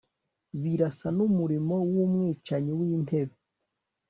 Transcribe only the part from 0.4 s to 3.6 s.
birasa n'umurimo w'umwicanyi w'intete